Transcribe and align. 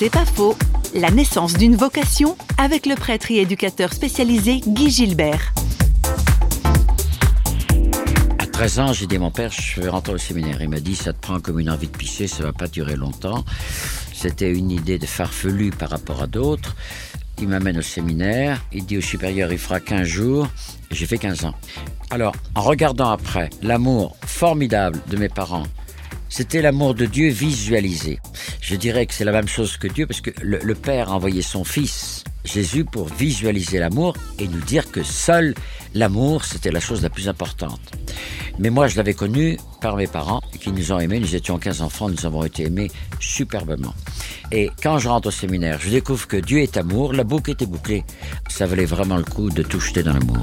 C'est 0.00 0.10
pas 0.10 0.24
faux. 0.24 0.56
La 0.94 1.10
naissance 1.10 1.54
d'une 1.54 1.74
vocation 1.74 2.36
avec 2.56 2.86
le 2.86 2.94
prêtre 2.94 3.32
et 3.32 3.38
éducateur 3.38 3.92
spécialisé 3.92 4.60
Guy 4.64 4.90
Gilbert. 4.90 5.52
À 8.38 8.46
13 8.46 8.78
ans, 8.78 8.92
j'ai 8.92 9.08
dit 9.08 9.16
à 9.16 9.18
mon 9.18 9.32
père, 9.32 9.50
je 9.50 9.80
vais 9.80 9.88
rentrer 9.88 10.12
au 10.12 10.18
séminaire. 10.18 10.62
Il 10.62 10.68
m'a 10.68 10.78
dit, 10.78 10.94
ça 10.94 11.12
te 11.12 11.20
prend 11.20 11.40
comme 11.40 11.58
une 11.58 11.68
envie 11.68 11.88
de 11.88 11.96
pisser, 11.96 12.28
ça 12.28 12.44
va 12.44 12.52
pas 12.52 12.68
durer 12.68 12.94
longtemps. 12.94 13.44
C'était 14.14 14.52
une 14.52 14.70
idée 14.70 15.00
de 15.00 15.06
farfelu 15.06 15.70
par 15.70 15.90
rapport 15.90 16.22
à 16.22 16.28
d'autres. 16.28 16.76
Il 17.40 17.48
m'amène 17.48 17.78
au 17.78 17.82
séminaire, 17.82 18.62
il 18.72 18.86
dit 18.86 18.98
au 18.98 19.00
supérieur, 19.00 19.50
il 19.50 19.58
fera 19.58 19.80
15 19.80 20.06
jours. 20.06 20.46
J'ai 20.92 21.06
fait 21.06 21.18
15 21.18 21.44
ans. 21.44 21.54
Alors, 22.10 22.36
en 22.54 22.62
regardant 22.62 23.10
après 23.10 23.50
l'amour 23.62 24.16
formidable 24.24 25.00
de 25.08 25.16
mes 25.16 25.28
parents, 25.28 25.64
c'était 26.28 26.62
l'amour 26.62 26.94
de 26.94 27.06
Dieu 27.06 27.28
visualisé. 27.30 28.20
Je 28.60 28.76
dirais 28.76 29.06
que 29.06 29.14
c'est 29.14 29.24
la 29.24 29.32
même 29.32 29.48
chose 29.48 29.76
que 29.76 29.88
Dieu 29.88 30.06
parce 30.06 30.20
que 30.20 30.30
le, 30.42 30.74
Père 30.74 31.10
a 31.10 31.14
envoyé 31.14 31.42
son 31.42 31.64
Fils, 31.64 32.24
Jésus, 32.44 32.84
pour 32.84 33.08
visualiser 33.08 33.78
l'amour 33.78 34.14
et 34.38 34.46
nous 34.46 34.60
dire 34.60 34.90
que 34.90 35.02
seul 35.02 35.54
l'amour, 35.94 36.44
c'était 36.44 36.70
la 36.70 36.80
chose 36.80 37.02
la 37.02 37.10
plus 37.10 37.28
importante. 37.28 37.80
Mais 38.58 38.70
moi, 38.70 38.88
je 38.88 38.96
l'avais 38.96 39.14
connu 39.14 39.58
par 39.80 39.96
mes 39.96 40.06
parents 40.06 40.40
qui 40.60 40.72
nous 40.72 40.92
ont 40.92 40.98
aimés. 40.98 41.20
Nous 41.20 41.34
étions 41.34 41.58
15 41.58 41.82
enfants, 41.82 42.08
nous 42.08 42.26
avons 42.26 42.44
été 42.44 42.64
aimés 42.64 42.90
superbement. 43.20 43.94
Et 44.50 44.70
quand 44.82 44.98
je 44.98 45.08
rentre 45.08 45.28
au 45.28 45.32
séminaire, 45.32 45.78
je 45.80 45.90
découvre 45.90 46.26
que 46.26 46.36
Dieu 46.36 46.60
est 46.60 46.76
amour, 46.76 47.12
la 47.12 47.24
boucle 47.24 47.52
était 47.52 47.66
bouclée. 47.66 48.04
Ça 48.48 48.66
valait 48.66 48.84
vraiment 48.84 49.16
le 49.16 49.24
coup 49.24 49.50
de 49.50 49.62
tout 49.62 49.80
jeter 49.80 50.02
dans 50.02 50.12
l'amour. 50.12 50.42